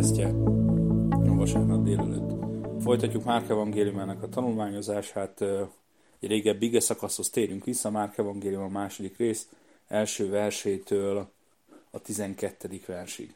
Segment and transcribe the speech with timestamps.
[0.00, 0.28] Podcastje
[1.30, 2.32] a vasárnap délelőtt.
[2.82, 5.40] Folytatjuk Márk Evangéliumának a tanulmányozását.
[6.20, 9.48] Egy régebbi ige szakaszhoz térünk vissza, Márk Evangélium a második rész,
[9.88, 11.28] első versétől
[11.90, 12.80] a 12.
[12.86, 13.34] versig.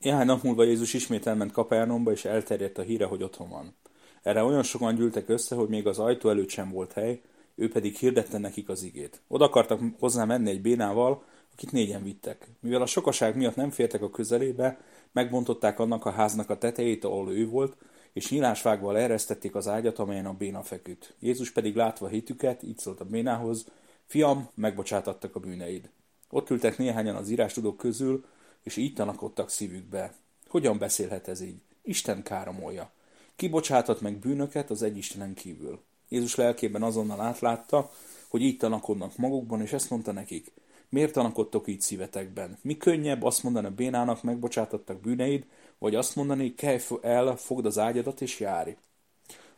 [0.00, 3.74] Néhány nap múlva Jézus ismét elment Kapernomba, és elterjedt a híre, hogy otthon van.
[4.22, 7.20] Erre olyan sokan gyűltek össze, hogy még az ajtó előtt sem volt hely,
[7.54, 9.20] ő pedig hirdette nekik az igét.
[9.28, 11.22] Oda akartak hozzá menni egy bénával,
[11.54, 12.48] akit négyen vittek.
[12.60, 14.80] Mivel a sokaság miatt nem fértek a közelébe,
[15.12, 17.76] megbontották annak a háznak a tetejét, ahol ő volt,
[18.12, 21.14] és nyílásvágval eresztették az ágyat, amelyen a béna feküdt.
[21.18, 23.66] Jézus pedig látva hitüket, így szólt a bénához,
[24.06, 25.90] Fiam, megbocsátattak a bűneid.
[26.30, 28.24] Ott ültek néhányan az írástudók közül,
[28.62, 30.14] és így tanakodtak szívükbe.
[30.48, 31.60] Hogyan beszélhet ez így?
[31.82, 32.90] Isten káromolja.
[33.36, 35.80] Kibocsátott meg bűnöket az egy Istenen kívül.
[36.08, 37.90] Jézus lelkében azonnal átlátta,
[38.28, 40.52] hogy így tanakodnak magukban, és ezt mondta nekik.
[40.94, 42.58] Miért tanakodtok így szívetekben?
[42.62, 45.46] Mi könnyebb azt mondani a bénának, megbocsátottak bűneid,
[45.78, 48.76] vagy azt mondani, kelj el, fogd az ágyadat és járj.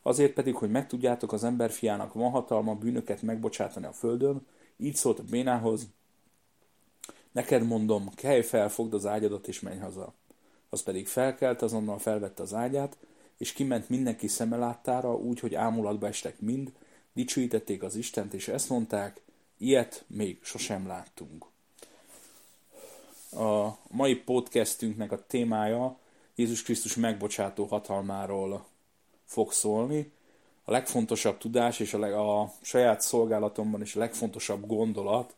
[0.02, 5.22] Azért pedig, hogy megtudjátok, az emberfiának van hatalma bűnöket megbocsátani a földön, így szólt a
[5.30, 5.86] bénához,
[7.32, 10.12] neked mondom, kelj fel, fogd az ágyadat és menj haza.
[10.68, 12.96] Az pedig felkelt, azonnal felvette az ágyát,
[13.38, 16.72] és kiment mindenki szeme láttára, úgy, hogy ámulatba estek mind,
[17.12, 19.24] dicsőítették az Istent, és ezt mondták,
[19.58, 21.46] ilyet még sosem láttunk.
[23.30, 25.98] A mai podcastünknek a témája
[26.34, 28.66] Jézus Krisztus megbocsátó hatalmáról
[29.24, 30.12] fog szólni.
[30.64, 35.34] A legfontosabb tudás és a, leg, a saját szolgálatomban is a legfontosabb gondolat,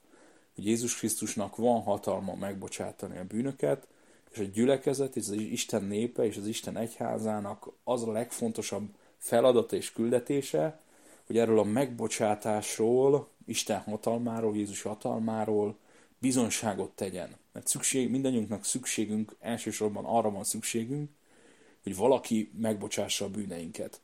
[0.54, 3.86] hogy Jézus Krisztusnak van hatalma megbocsátani a bűnöket,
[4.30, 9.76] és a gyülekezet, és az Isten népe és az Isten egyházának az a legfontosabb feladata
[9.76, 10.80] és küldetése,
[11.26, 15.76] hogy erről a megbocsátásról, Isten hatalmáról, Jézus hatalmáról
[16.18, 17.36] bizonságot tegyen.
[17.52, 21.10] Mert szükség, mindannyiunknak szükségünk, elsősorban arra van szükségünk,
[21.82, 24.00] hogy valaki megbocsássa a bűneinket.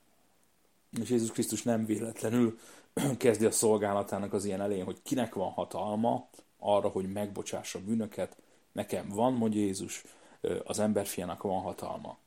[1.01, 2.59] És Jézus Krisztus nem véletlenül
[3.19, 6.29] kezdi a szolgálatának az ilyen elején, hogy kinek van hatalma
[6.59, 8.37] arra, hogy megbocsássa a bűnöket,
[8.75, 10.05] Nekem van, mondja Jézus,
[10.65, 12.19] az emberfiának van hatalma.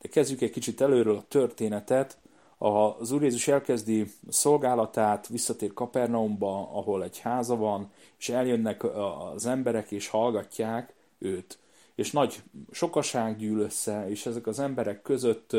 [0.00, 2.18] De kezdjük egy kicsit előről a történetet.
[2.64, 8.84] Az Úr Jézus elkezdi szolgálatát, visszatér Kapernaumba, ahol egy háza van, és eljönnek
[9.34, 11.58] az emberek, és hallgatják őt.
[11.94, 15.56] És nagy sokaság gyűl össze, és ezek az emberek között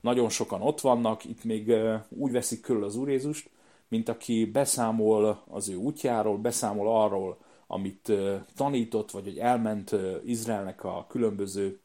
[0.00, 1.72] nagyon sokan ott vannak, itt még
[2.08, 3.50] úgy veszik körül az Úr Jézust,
[3.88, 8.12] mint aki beszámol az ő útjáról, beszámol arról, amit
[8.56, 9.94] tanított, vagy hogy elment
[10.24, 11.80] Izraelnek a különböző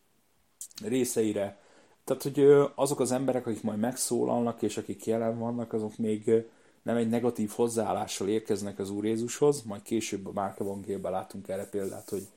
[0.84, 1.62] részeire.
[2.04, 6.32] Tehát, hogy azok az emberek, akik majd megszólalnak, és akik jelen vannak, azok még
[6.84, 11.66] nem egy negatív hozzáállással érkeznek az Úr Jézushoz, majd később a Márk Evangélben látunk erre
[11.66, 12.28] példát, hogy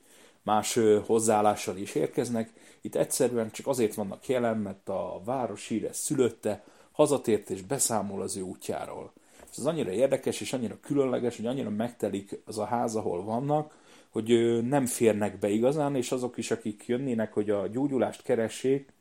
[0.43, 2.53] más hozzáállással is érkeznek.
[2.81, 8.37] Itt egyszerűen csak azért vannak jelen, mert a város híre szülötte, hazatért és beszámol az
[8.37, 9.11] ő útjáról.
[9.51, 13.77] És ez annyira érdekes és annyira különleges, hogy annyira megtelik az a ház, ahol vannak,
[14.09, 18.95] hogy nem férnek be igazán, és azok is, akik jönnének, hogy a gyógyulást keressék,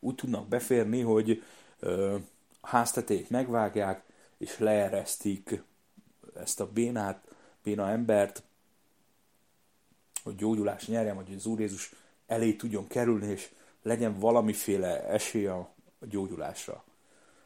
[0.00, 1.42] úgy tudnak beférni, hogy
[2.60, 4.02] a háztetét megvágják,
[4.38, 5.62] és leeresztik
[6.34, 7.28] ezt a bénát,
[7.62, 8.42] béna embert,
[10.22, 11.92] hogy gyógyulást nyerjen, vagy hogy az Úr Jézus
[12.26, 13.50] elé tudjon kerülni, és
[13.82, 15.68] legyen valamiféle esély a
[16.00, 16.84] gyógyulásra.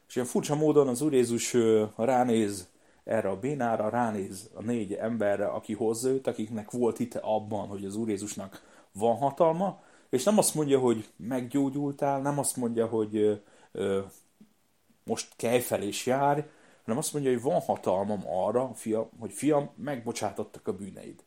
[0.09, 1.57] És ilyen furcsa módon az Úr Jézus
[1.97, 2.69] ránéz
[3.05, 7.85] erre a bénára, ránéz a négy emberre, aki hozza őt, akiknek volt itt abban, hogy
[7.85, 8.63] az Úr Jézusnak
[8.93, 13.35] van hatalma, és nem azt mondja, hogy meggyógyultál, nem azt mondja, hogy ö,
[13.73, 14.01] ö,
[15.05, 16.41] most kelj fel és járj,
[16.85, 21.25] hanem azt mondja, hogy van hatalmam arra, fiam, hogy fiam, megbocsátottak a bűneid.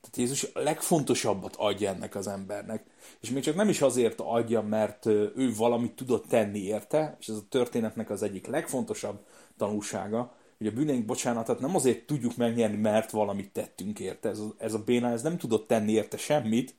[0.00, 2.84] Tehát Jézus a legfontosabbat adja ennek az embernek.
[3.20, 7.36] És még csak nem is azért adja, mert ő valamit tudott tenni érte, és ez
[7.36, 9.24] a történetnek az egyik legfontosabb
[9.56, 14.28] tanulsága, hogy a bűneink bocsánatát nem azért tudjuk megnyerni, mert valamit tettünk érte.
[14.28, 16.74] Ez a, ez a béna ez nem tudott tenni érte semmit,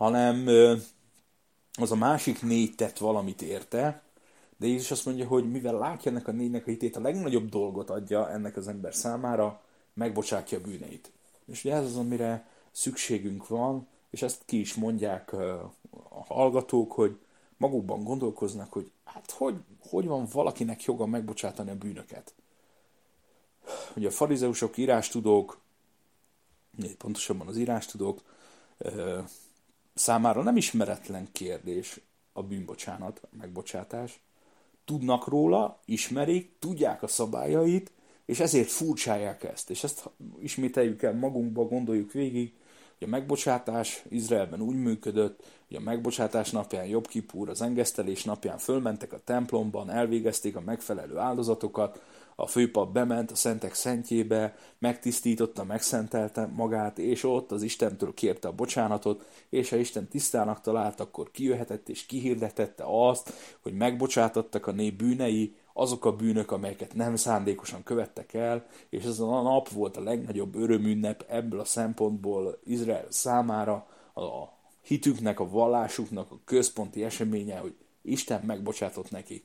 [0.00, 0.46] hanem
[1.78, 4.02] az a másik négy tett valamit érte,
[4.56, 7.90] de Jézus azt mondja, hogy mivel látja ennek a négynek a hitét, a legnagyobb dolgot
[7.90, 9.62] adja ennek az ember számára,
[9.92, 11.10] megbocsátja a bűneit.
[11.44, 15.72] És ugye ez az, amire szükségünk van, és ezt ki is mondják a
[16.26, 17.18] hallgatók, hogy
[17.56, 19.56] magukban gondolkoznak, hogy hát hogy,
[19.88, 22.34] hogy van valakinek joga megbocsátani a bűnöket.
[23.96, 25.60] Ugye a farizeusok, írástudók,
[26.98, 28.22] pontosabban az írástudók
[30.00, 32.00] számára nem ismeretlen kérdés
[32.32, 34.20] a bűnbocsánat, a megbocsátás.
[34.84, 37.92] Tudnak róla, ismerik, tudják a szabályait,
[38.24, 39.70] és ezért furcsálják ezt.
[39.70, 40.10] És ezt
[40.42, 42.54] ismételjük el magunkba, gondoljuk végig,
[42.98, 48.58] hogy a megbocsátás Izraelben úgy működött, hogy a megbocsátás napján Jobb Kipúr, az engesztelés napján
[48.58, 52.02] fölmentek a templomban, elvégezték a megfelelő áldozatokat,
[52.40, 58.52] a főpap bement a szentek szentjébe, megtisztította, megszentelte magát, és ott az Istentől kérte a
[58.52, 64.96] bocsánatot, és ha Isten tisztának talált, akkor kijöhetett és kihirdetette azt, hogy megbocsátottak a nép
[64.96, 70.02] bűnei, azok a bűnök, amelyeket nem szándékosan követtek el, és ez a nap volt a
[70.02, 77.74] legnagyobb örömünnep ebből a szempontból Izrael számára, a hitüknek, a vallásuknak a központi eseménye, hogy
[78.02, 79.44] Isten megbocsátott nekik.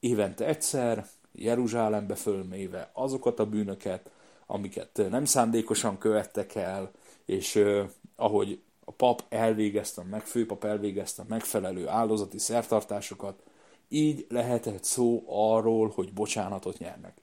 [0.00, 4.10] Évente egyszer, Jeruzsálembe fölméve azokat a bűnöket,
[4.46, 6.90] amiket nem szándékosan követtek el,
[7.24, 7.80] és uh,
[8.16, 13.42] ahogy a pap elvégezte, meg főpap elvégezte megfelelő áldozati szertartásokat,
[13.88, 17.18] így lehetett szó arról, hogy bocsánatot nyernek.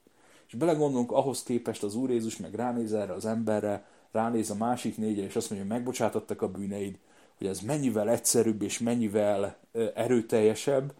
[0.47, 4.97] És belegondolunk ahhoz képest az Úr Jézus meg ránéz erre az emberre, ránéz a másik
[4.97, 6.97] négyre, és azt mondja, hogy megbocsátottak a bűneid,
[7.37, 9.57] hogy ez mennyivel egyszerűbb és mennyivel
[9.93, 10.93] erőteljesebb,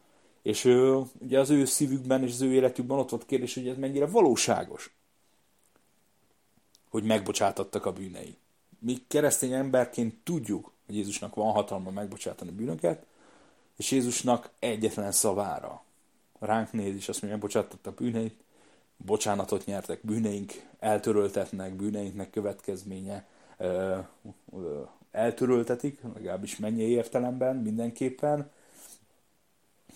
[0.48, 3.78] és ő, ugye az ő szívükben és az ő életükben ott volt kérdés, hogy ez
[3.78, 4.96] mennyire valóságos,
[6.90, 8.38] hogy megbocsátottak a bűnei.
[8.80, 13.06] Mi keresztény emberként tudjuk, hogy Jézusnak van hatalma megbocsátani bűnöket,
[13.78, 15.84] és Jézusnak egyetlen szavára
[16.40, 18.36] ránk néz, és azt mondja, bocsátottak bűneit,
[18.98, 23.28] bocsánatot nyertek, bűneink eltöröltetnek, bűneinknek következménye
[23.58, 23.98] ö,
[24.54, 28.52] ö, eltöröltetik, legalábbis mennyi értelemben mindenképpen,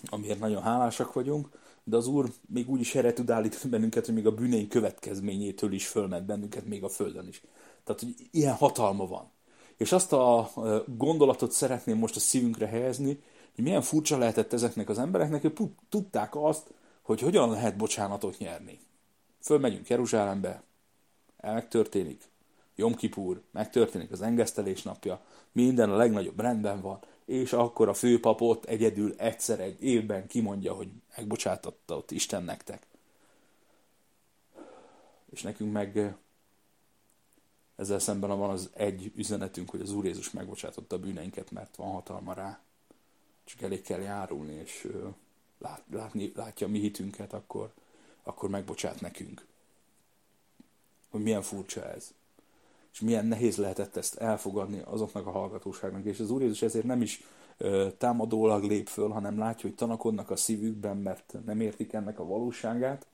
[0.06, 1.48] amiért nagyon hálásak vagyunk,
[1.84, 5.72] de az Úr még úgy is erre tud állítani bennünket, hogy még a bűneink következményétől
[5.72, 7.42] is fölment bennünket, még a Földön is.
[7.84, 9.30] Tehát, hogy ilyen hatalma van.
[9.76, 10.50] És azt a
[10.86, 13.22] gondolatot szeretném most a szívünkre helyezni,
[13.54, 18.78] hogy milyen furcsa lehetett ezeknek az embereknek, hogy tudták azt, hogy hogyan lehet bocsánatot nyerni.
[19.40, 20.62] Fölmegyünk Jeruzsálembe,
[21.42, 22.30] megtörténik,
[22.76, 25.20] Jom Kipur, megtörténik az engesztelés napja,
[25.52, 30.88] minden a legnagyobb rendben van, és akkor a főpapot egyedül egyszer egy évben kimondja, hogy
[31.16, 32.86] megbocsátotta ott Isten nektek.
[35.30, 36.16] És nekünk meg
[37.76, 41.90] ezzel szemben van az egy üzenetünk, hogy az Úr Jézus megbocsátotta a bűneinket, mert van
[41.90, 42.60] hatalma rá.
[43.44, 44.88] Csak elég kell járulni, és
[45.58, 47.72] lát, látni, látja mi hitünket, akkor,
[48.22, 49.46] akkor megbocsát nekünk.
[51.10, 52.12] Hogy milyen furcsa ez
[52.92, 56.04] és milyen nehéz lehetett ezt elfogadni azoknak a hallgatóságnak.
[56.04, 57.24] És az Úr Jézus ezért nem is
[57.98, 63.06] támadólag lép föl, hanem látja, hogy tanakodnak a szívükben, mert nem értik ennek a valóságát.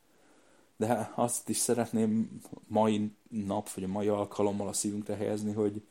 [0.76, 5.82] De azt is szeretném mai nap, vagy a mai alkalommal a szívünkre helyezni, hogy,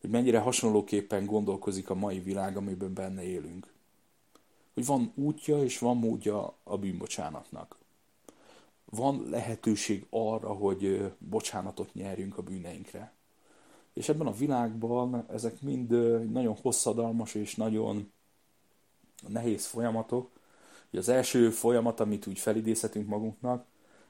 [0.00, 3.72] hogy mennyire hasonlóképpen gondolkozik a mai világ, amiben benne élünk.
[4.74, 7.76] Hogy van útja és van módja a bűnbocsánatnak
[8.90, 13.12] van lehetőség arra, hogy bocsánatot nyerjünk a bűneinkre.
[13.92, 15.90] És ebben a világban ezek mind
[16.32, 18.12] nagyon hosszadalmas és nagyon
[19.28, 20.30] nehéz folyamatok.
[20.92, 23.64] Az első folyamat, amit úgy felidézhetünk magunknak,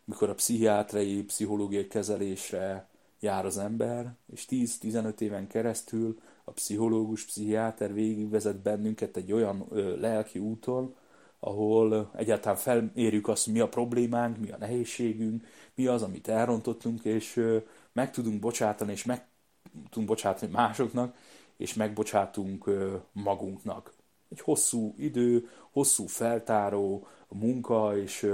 [0.04, 2.88] mikor a pszichiátrai, pszichológiai kezelésre
[3.20, 10.00] jár az ember, és 10-15 éven keresztül a pszichológus, pszichiáter végigvezet bennünket egy olyan ö,
[10.00, 10.94] lelki úton,
[11.46, 17.04] ahol egyáltalán felmérjük azt, hogy mi a problémánk, mi a nehézségünk, mi az, amit elrontottunk,
[17.04, 17.40] és
[17.92, 19.26] meg tudunk bocsátani, és meg
[19.90, 21.16] tudunk bocsátani másoknak,
[21.56, 22.70] és megbocsátunk
[23.12, 23.94] magunknak.
[24.30, 28.30] Egy hosszú idő, hosszú feltáró munka, és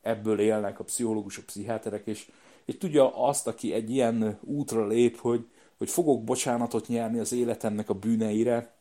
[0.00, 2.30] ebből élnek a pszichológusok, pszichiáterek, és,
[2.64, 5.46] és tudja azt, aki egy ilyen útra lép, hogy,
[5.78, 8.79] hogy fogok bocsánatot nyerni az életemnek a bűneire,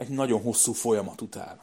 [0.00, 1.60] egy nagyon hosszú folyamat után.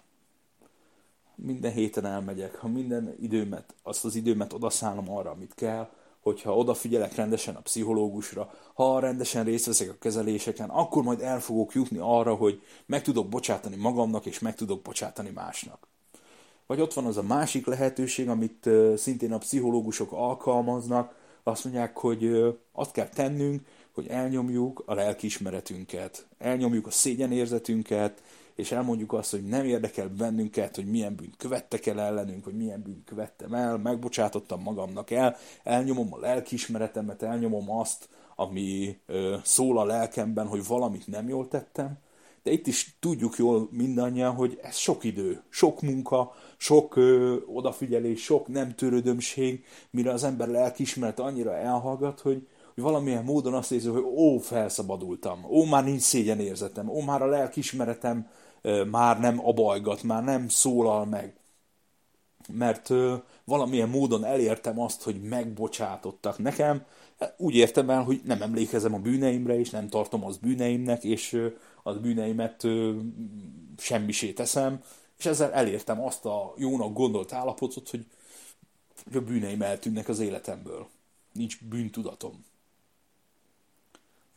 [1.35, 5.89] Minden héten elmegyek, ha minden időmet, azt az időmet odaszállom arra, amit kell,
[6.19, 11.73] hogyha odafigyelek rendesen a pszichológusra, ha rendesen részt veszek a kezeléseken, akkor majd el fogok
[11.73, 15.87] jutni arra, hogy meg tudok bocsátani magamnak, és meg tudok bocsátani másnak.
[16.65, 22.55] Vagy ott van az a másik lehetőség, amit szintén a pszichológusok alkalmaznak, azt mondják, hogy
[22.71, 23.61] azt kell tennünk,
[23.97, 28.21] hogy elnyomjuk a lelkiismeretünket, elnyomjuk a szégyenérzetünket,
[28.55, 32.81] és elmondjuk azt, hogy nem érdekel bennünket, hogy milyen bűnt követtek el ellenünk, hogy milyen
[32.81, 39.85] bűnt követtem el, megbocsátottam magamnak el, elnyomom a lelkiismeretemet, elnyomom azt, ami ö, szól a
[39.85, 41.97] lelkemben, hogy valamit nem jól tettem,
[42.43, 48.23] de itt is tudjuk jól mindannyian, hogy ez sok idő, sok munka, sok ö, odafigyelés,
[48.23, 53.87] sok nem törődömség, mire az ember lelkiismerete annyira elhallgat, hogy, hogy valamilyen módon azt érzi,
[53.87, 58.29] hogy ó, felszabadultam, ó, már nincs szégyenérzetem, ó, már a lelkismeretem
[58.89, 61.35] már nem abajgat, már nem szólal meg.
[62.51, 62.89] mert
[63.43, 66.85] valamilyen módon elértem azt, hogy megbocsátottak nekem,
[67.37, 71.49] úgy értem el, hogy nem emlékezem a bűneimre, és nem tartom az bűneimnek, és
[71.83, 72.67] az bűneimet
[73.77, 74.83] semmisé teszem,
[75.17, 78.05] és ezzel elértem azt a jónak gondolt állapotot, hogy,
[79.03, 80.87] hogy a bűneim eltűnnek az életemből.
[81.33, 82.45] Nincs bűntudatom.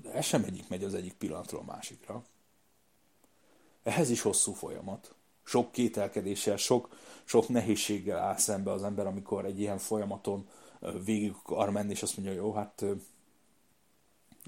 [0.03, 2.25] De ez sem egyik megy az egyik pillanatról a másikra.
[3.83, 5.15] Ehhez is hosszú folyamat.
[5.45, 10.49] Sok kételkedéssel, sok, sok nehézséggel áll szembe az ember, amikor egy ilyen folyamaton
[11.05, 12.85] végig akar menni, és azt mondja, jó, hát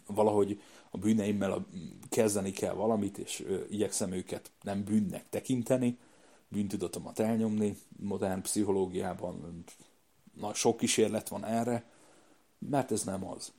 [0.06, 1.66] valahogy a bűneimmel
[2.08, 5.98] kezdeni kell valamit, és igyekszem őket nem bűnnek tekinteni,
[6.48, 7.76] bűntudatomat elnyomni.
[7.98, 9.64] Modern pszichológiában
[10.40, 11.84] na, sok kísérlet van erre,
[12.58, 13.52] mert ez nem az.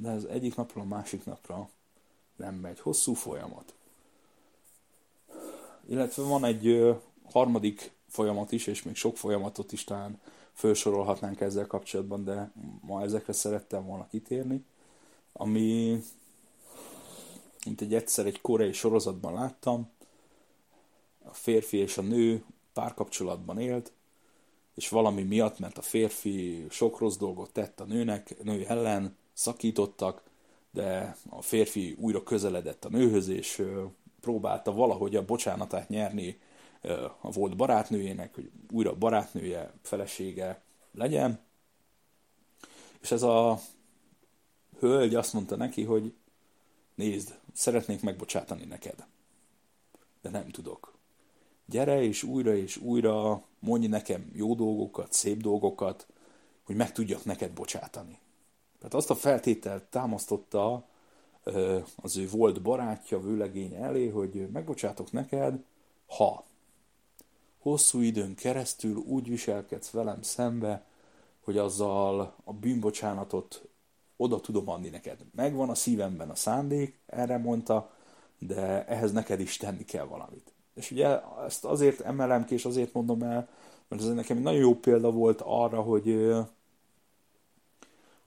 [0.00, 1.68] De ez egyik napról a másik napra
[2.36, 2.80] nem megy.
[2.80, 3.74] Hosszú folyamat.
[5.88, 6.94] Illetve van egy
[7.30, 10.20] harmadik folyamat is, és még sok folyamatot is talán
[10.52, 14.64] felsorolhatnánk ezzel kapcsolatban, de ma ezekre szerettem volna kitérni,
[15.32, 16.02] ami,
[17.64, 19.90] mint egy egyszer egy koreai sorozatban láttam,
[21.24, 23.92] a férfi és a nő párkapcsolatban élt,
[24.74, 30.22] és valami miatt, mert a férfi sok rossz dolgot tett a nőnek, nő ellen, szakítottak,
[30.70, 33.62] de a férfi újra közeledett a nőhöz, és
[34.20, 36.38] próbálta valahogy a bocsánatát nyerni
[37.20, 40.62] a volt barátnőjének, hogy újra barátnője, felesége
[40.92, 41.40] legyen.
[43.00, 43.60] És ez a
[44.78, 46.14] hölgy azt mondta neki, hogy
[46.94, 49.06] nézd, szeretnék megbocsátani neked,
[50.22, 50.94] de nem tudok.
[51.66, 56.06] Gyere és újra és újra mondj nekem jó dolgokat, szép dolgokat,
[56.62, 58.18] hogy meg tudjak neked bocsátani.
[58.88, 60.84] Tehát azt a feltételt támasztotta
[61.96, 65.64] az ő volt barátja, vőlegény elé, hogy megbocsátok neked,
[66.06, 66.44] ha
[67.58, 70.84] hosszú időn keresztül úgy viselkedsz velem szembe,
[71.44, 73.62] hogy azzal a bűnbocsánatot
[74.16, 75.18] oda tudom adni neked.
[75.34, 77.90] Megvan a szívemben a szándék, erre mondta,
[78.38, 80.52] de ehhez neked is tenni kell valamit.
[80.74, 83.48] És ugye ezt azért emelem ki, és azért mondom el,
[83.88, 86.34] mert ez nekem egy nagyon jó példa volt arra, hogy,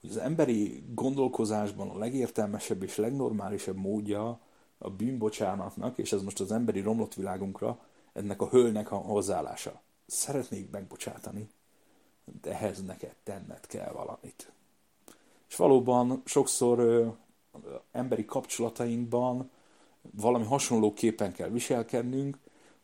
[0.00, 4.40] hogy az emberi gondolkozásban a legértelmesebb és legnormálisabb módja
[4.78, 7.78] a bűnbocsánatnak, és ez most az emberi romlott világunkra,
[8.12, 9.80] ennek a hölnek a hozzáállása.
[10.06, 11.48] Szeretnék megbocsátani,
[12.42, 14.52] de ehhez neked tenned kell valamit.
[15.48, 17.06] És valóban sokszor ö,
[17.92, 19.50] emberi kapcsolatainkban
[20.02, 22.38] valami hasonló képen kell viselkednünk,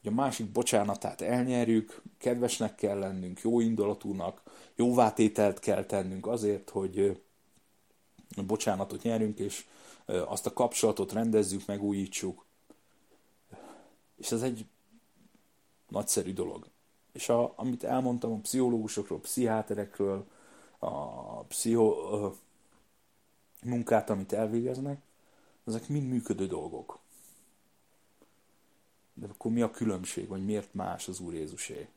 [0.07, 4.43] hogy a másik bocsánatát elnyerjük, kedvesnek kell lennünk, jó indulatúnak,
[4.75, 7.23] jóvátételt kell tennünk azért, hogy
[8.47, 9.67] bocsánatot nyerünk, és
[10.05, 12.45] azt a kapcsolatot rendezzük, megújítsuk.
[14.17, 14.67] És ez egy
[15.89, 16.67] nagyszerű dolog.
[17.13, 20.27] És a, amit elmondtam a pszichológusokról, pszichiáterekről,
[20.79, 21.95] a pszicho,
[23.63, 25.01] munkát, amit elvégeznek,
[25.65, 26.99] ezek mind működő dolgok.
[29.19, 31.89] De akkor mi a különbség, vagy miért más az Úr Jézusé?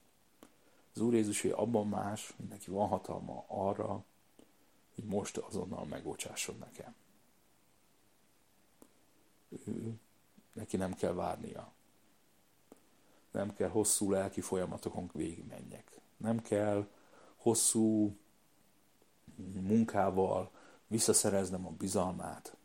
[0.94, 4.04] Az Úr Jézusé abban más, hogy neki van hatalma arra,
[4.96, 6.96] hogy most azonnal megbocsásson nekem.
[9.66, 10.00] Ő,
[10.54, 11.72] neki nem kell várnia.
[13.32, 16.00] Nem kell hosszú lelki folyamatokon végigmenjek.
[16.18, 16.88] Nem kell
[17.36, 18.16] hosszú
[19.54, 20.52] munkával
[20.88, 22.56] visszaszereznem a bizalmát.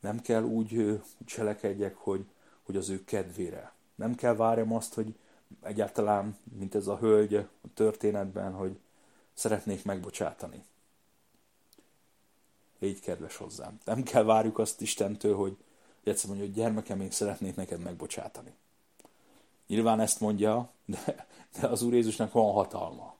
[0.00, 2.26] Nem kell úgy cselekedjek, hogy,
[2.66, 3.72] hogy az ő kedvére.
[3.94, 5.14] Nem kell várjam azt, hogy
[5.62, 8.78] egyáltalán, mint ez a hölgy a történetben, hogy
[9.34, 10.64] szeretnék megbocsátani.
[12.78, 13.80] Légy kedves hozzám.
[13.84, 15.56] Nem kell várjuk azt Istentől, hogy
[16.04, 18.54] egyszer mondja, hogy gyermekem, én szeretnék neked megbocsátani.
[19.66, 21.26] Nyilván ezt mondja, de,
[21.60, 23.16] de az Úr Jézusnak van hatalma.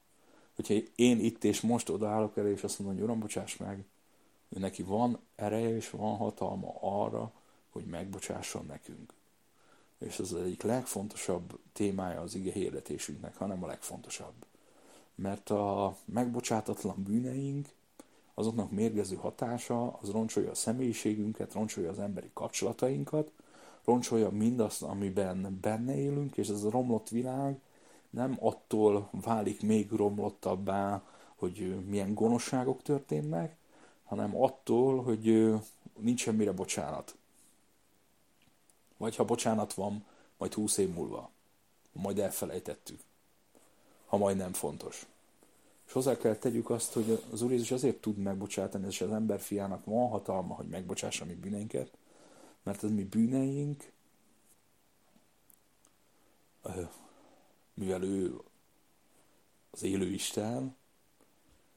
[0.54, 3.84] Hogyha én itt és most odaállok elé, és azt mondom, hogy Uram, bocsáss meg,
[4.48, 7.32] ő neki van ereje és van hatalma arra,
[7.70, 9.12] hogy megbocsásson nekünk.
[9.98, 14.34] És ez az egyik legfontosabb témája az ige hirdetésünknek, hanem a legfontosabb.
[15.14, 17.68] Mert a megbocsátatlan bűneink,
[18.34, 23.32] azoknak mérgező hatása, az roncsolja a személyiségünket, roncsolja az emberi kapcsolatainkat,
[23.84, 27.60] roncsolja mindazt, amiben benne élünk, és ez a romlott világ
[28.10, 31.02] nem attól válik még romlottabbá,
[31.34, 33.56] hogy milyen gonoszságok történnek,
[34.04, 35.54] hanem attól, hogy
[35.98, 37.16] nincs semmire bocsánat.
[38.96, 40.04] Vagy ha bocsánat van,
[40.36, 41.30] majd húsz év múlva.
[41.92, 43.00] Majd elfelejtettük.
[44.06, 45.06] Ha majd nem fontos.
[45.86, 49.40] És hozzá kell tegyük azt, hogy az Úr Jézus azért tud megbocsátani, és az ember
[49.40, 51.90] fiának van hatalma, hogy megbocsássa mi bűneinket,
[52.62, 53.92] mert az mi bűneink,
[57.74, 58.40] mivel ő
[59.70, 60.76] az élő Isten,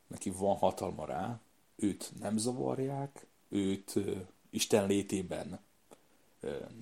[0.08, 1.40] neki van hatalma rá,
[1.76, 4.00] őt nem zavarják, őt
[4.50, 5.60] Isten létében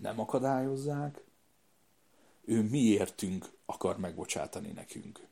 [0.01, 1.23] nem akadályozzák,
[2.45, 5.27] ő miértünk akar megbocsátani nekünk.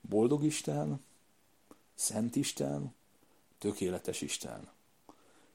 [0.00, 1.04] Boldog Isten,
[1.94, 2.94] Szent Isten,
[3.58, 4.68] tökéletes Isten.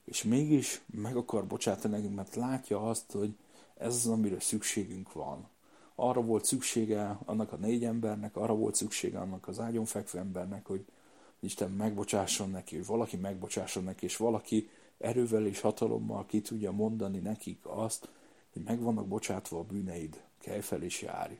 [0.03, 3.35] És mégis meg akar bocsátani nekünk, mert látja azt, hogy
[3.77, 5.47] ez az, amire szükségünk van.
[5.95, 10.65] Arra volt szüksége annak a négy embernek, arra volt szüksége annak az ágyon fekvő embernek,
[10.65, 10.85] hogy
[11.39, 17.19] Isten megbocsásson neki, hogy valaki megbocsásson neki, és valaki erővel és hatalommal ki tudja mondani
[17.19, 18.09] nekik azt,
[18.53, 21.33] hogy meg vannak bocsátva a bűneid, kelj fel és járj.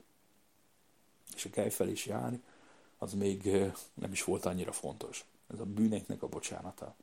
[1.35, 2.35] És a kelj fel és járj,
[2.97, 3.43] az még
[3.93, 5.25] nem is volt annyira fontos.
[5.53, 6.95] Ez a bűneknek a bocsánata.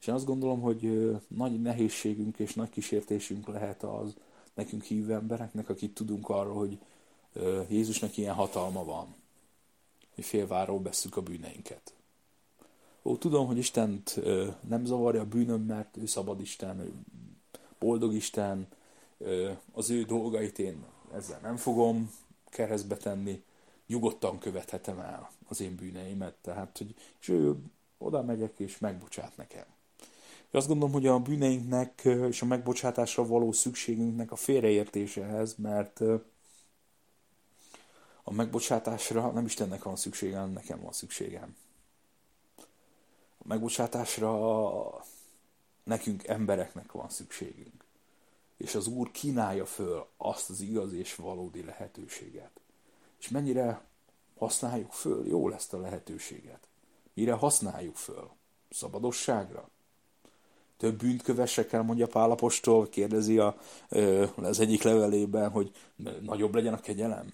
[0.00, 4.16] És én azt gondolom, hogy nagy nehézségünk és nagy kísértésünk lehet az
[4.54, 6.78] nekünk hívő embereknek, akik tudunk arról, hogy
[7.68, 9.14] Jézusnak ilyen hatalma van,
[10.14, 11.94] hogy félváról beszük a bűneinket.
[13.02, 14.20] Ó, tudom, hogy Istent
[14.68, 16.92] nem zavarja a bűnöm, mert ő szabad Isten, ő
[17.78, 18.68] boldog Isten,
[19.72, 22.12] az ő dolgait én ezzel nem fogom
[22.48, 23.42] keresztbe tenni,
[23.86, 27.56] nyugodtan követhetem el az én bűneimet, tehát, hogy és ő
[27.98, 29.64] oda megyek és megbocsát nekem.
[30.48, 36.00] És azt gondolom, hogy a bűneinknek és a megbocsátásra való szükségünknek a félreértésehez, mert
[38.22, 41.56] a megbocsátásra nem Istennek van szüksége, hanem nekem van szükségem.
[43.42, 45.04] A megbocsátásra
[45.84, 47.84] nekünk embereknek van szükségünk.
[48.56, 52.50] És az Úr kínálja föl azt az igaz és valódi lehetőséget.
[53.20, 53.80] És mennyire
[54.38, 56.68] használjuk föl jól ezt a lehetőséget?
[57.14, 58.30] Mire használjuk föl?
[58.70, 59.68] Szabadosságra?
[60.76, 63.58] Több bűnt kövessek el, mondja Pálapostól, kérdezi a,
[64.34, 65.72] az egyik levelében, hogy
[66.20, 67.32] nagyobb legyen a kegyelem.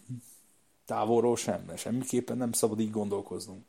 [0.84, 3.64] Távolról sem, de semmiképpen nem szabad így gondolkoznunk.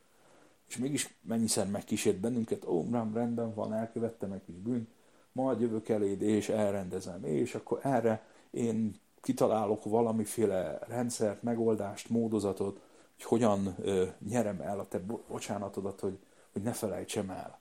[0.69, 4.89] És mégis mennyiszer megkísért bennünket, ó, rám rendben van, elkövettem egy kis bűnt,
[5.31, 7.25] majd jövök eléd, és elrendezem.
[7.25, 12.79] És akkor erre én kitalálok valamiféle rendszert, megoldást, módozatot,
[13.15, 16.19] hogy hogyan ö, nyerem el a te bocsánatodat, hogy,
[16.51, 17.59] hogy ne felejtsem el.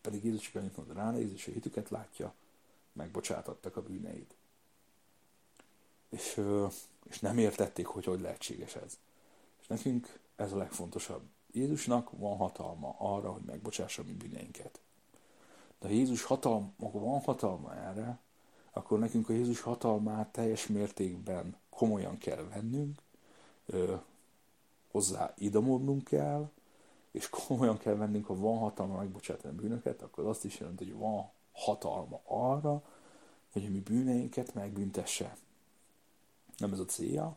[0.00, 2.34] Pedig Jézus csak annyit mond, ránéz, és a hitüket látja,
[2.92, 4.26] megbocsátattak a bűneid.
[6.08, 6.66] És, ö,
[7.08, 8.98] és nem értették, hogy hogy lehetséges ez.
[9.60, 11.22] És nekünk ez a legfontosabb.
[11.56, 14.80] Jézusnak van hatalma arra, hogy megbocsássa mi bűneinket.
[15.78, 18.18] De ha Jézus hatalma, van hatalma erre,
[18.72, 23.02] akkor nekünk a Jézus hatalmát teljes mértékben komolyan kell vennünk,
[23.66, 23.94] ö,
[24.90, 26.50] hozzá idomodnunk kell,
[27.10, 30.98] és komolyan kell vennünk, ha van hatalma megbocsátani a bűnöket, akkor azt is jelenti, hogy
[30.98, 32.82] van hatalma arra,
[33.52, 35.36] hogy a mi bűneinket megbüntesse.
[36.56, 37.36] Nem ez a célja,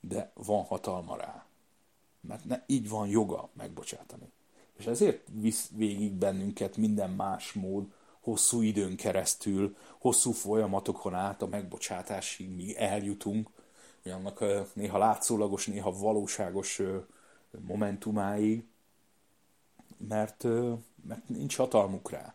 [0.00, 1.41] de van hatalma rá.
[2.28, 4.32] Mert ne, így van joga megbocsátani.
[4.78, 11.46] És ezért visz végig bennünket minden más mód, hosszú időn keresztül, hosszú folyamatokon át a
[11.46, 13.50] megbocsátásig, míg eljutunk,
[14.02, 16.80] hogy annak néha látszólagos, néha valóságos
[17.58, 18.64] momentumáig,
[20.08, 20.42] mert,
[21.06, 22.34] mert nincs hatalmuk rá.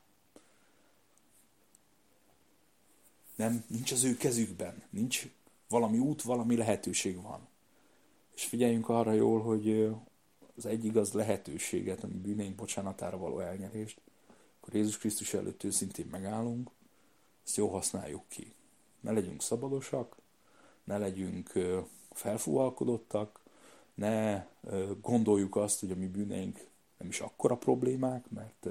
[3.36, 5.28] Nem, nincs az ő kezükben, nincs
[5.68, 7.48] valami út, valami lehetőség van.
[8.38, 9.96] És figyeljünk arra jól, hogy
[10.58, 14.02] az egy igaz lehetőséget, ami bűneink bocsánatára való elnyerést,
[14.60, 16.70] akkor Jézus Krisztus előtt őszintén megállunk,
[17.46, 18.54] ezt jó használjuk ki.
[19.00, 20.18] Ne legyünk szabadosak,
[20.84, 21.52] ne legyünk
[22.12, 23.40] felfúvalkodottak,
[23.94, 24.48] ne
[25.02, 26.66] gondoljuk azt, hogy a mi bűneink
[26.98, 28.68] nem is akkora problémák, mert,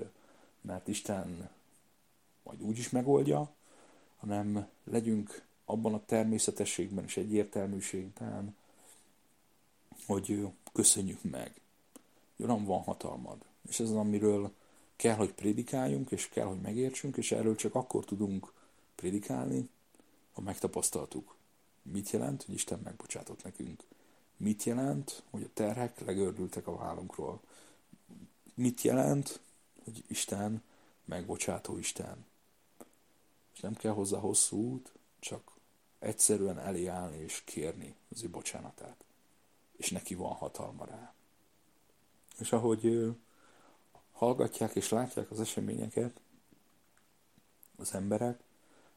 [0.60, 1.50] mert Isten
[2.42, 3.50] majd úgy is megoldja,
[4.16, 8.56] hanem legyünk abban a természetességben és egyértelműségben,
[10.06, 11.60] hogy köszönjük meg.
[12.36, 13.44] Uram, van hatalmad.
[13.68, 14.52] És ez az, amiről
[14.96, 18.52] kell, hogy prédikáljunk, és kell, hogy megértsünk, és erről csak akkor tudunk
[18.94, 19.68] prédikálni,
[20.32, 21.34] ha megtapasztaltuk.
[21.82, 23.82] Mit jelent, hogy Isten megbocsátott nekünk?
[24.36, 27.40] Mit jelent, hogy a terhek legördültek a vállunkról?
[28.54, 29.40] Mit jelent,
[29.84, 30.62] hogy Isten
[31.04, 32.24] megbocsátó Isten?
[33.54, 35.50] És nem kell hozzá hosszú út, csak
[35.98, 36.90] egyszerűen elé
[37.24, 39.05] és kérni az ő bocsánatát.
[39.76, 41.14] És neki van hatalma rá.
[42.38, 43.14] És ahogy
[44.12, 46.20] hallgatják és látják az eseményeket,
[47.76, 48.40] az emberek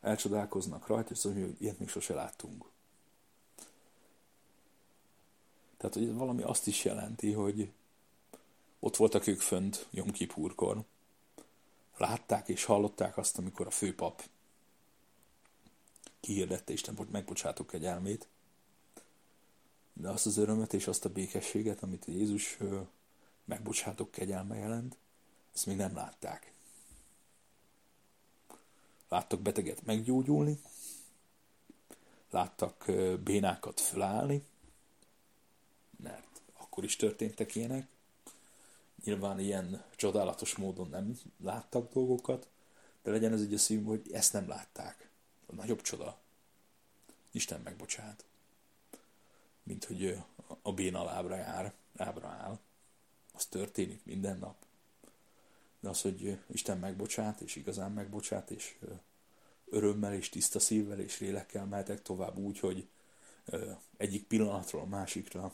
[0.01, 2.65] elcsodálkoznak rajta, és mondjuk, hogy ilyet még sose láttunk.
[5.77, 7.71] Tehát, hogy valami azt is jelenti, hogy
[8.79, 10.83] ott voltak ők fönt Jom Kipurkor.
[11.97, 14.23] Látták és hallották azt, amikor a főpap
[16.19, 18.27] kihirdette Isten, megbocsátok egy elmét.
[19.99, 22.57] De azt az örömet és azt a békességet, amit Jézus
[23.45, 24.97] megbocsátok kegyelme jelent,
[25.53, 26.53] ezt még nem látták.
[29.09, 30.59] Láttak beteget meggyógyulni,
[32.29, 32.91] láttak
[33.23, 34.45] bénákat fölállni,
[36.03, 37.87] mert akkor is történtek ilyenek.
[39.03, 42.47] Nyilván ilyen csodálatos módon nem láttak dolgokat,
[43.03, 45.09] de legyen ez egy a szívünk, hogy ezt nem látták.
[45.45, 46.19] A nagyobb csoda.
[47.31, 48.28] Isten megbocsát.
[49.69, 50.17] Mint hogy
[50.61, 52.59] a béna lábra jár, lábra áll.
[53.33, 54.55] Az történik minden nap.
[55.79, 58.77] De az, hogy Isten megbocsát, és igazán megbocsát, és
[59.65, 62.87] örömmel és tiszta szívvel és lélekkel mehetek tovább úgy, hogy
[63.97, 65.53] egyik pillanatról a másikra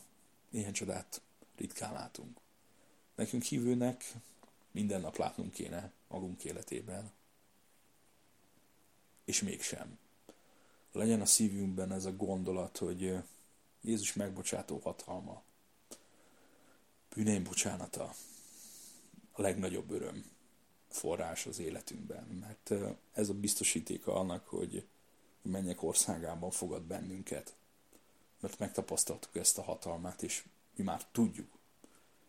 [0.50, 1.22] ilyen csodát
[1.58, 2.40] ritkán látunk.
[3.16, 4.14] Nekünk hívőnek
[4.72, 7.12] minden nap látnunk kéne magunk életében.
[9.26, 9.98] És mégsem.
[10.92, 13.24] Legyen a szívünkben ez a gondolat, hogy
[13.86, 15.42] Jézus megbocsátó hatalma,
[17.16, 18.14] bűneim bocsánata,
[19.32, 20.26] a legnagyobb öröm
[20.90, 22.74] forrás az életünkben, mert
[23.14, 24.88] ez a biztosítéka annak, hogy
[25.42, 27.56] mennyek országában fogad bennünket,
[28.40, 30.44] mert megtapasztaltuk ezt a hatalmát, és
[30.76, 31.58] mi már tudjuk,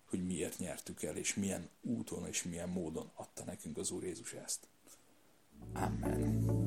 [0.04, 4.32] hogy miért nyertük el, és milyen úton és milyen módon adta nekünk az Úr Jézus
[4.32, 4.66] ezt.
[5.72, 6.65] Amen.